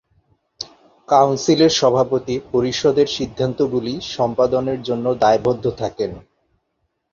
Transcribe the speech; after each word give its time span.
কাউন্সিলের 1.09 1.71
সভাপতি, 1.71 2.35
পরিষদের 2.51 3.07
সিদ্ধান্তগুলি 3.07 3.93
সম্পাদনের 4.11 4.79
জন্য 4.81 5.05
দায়বদ্ধ 5.15 5.65
থাকেন। 5.77 6.11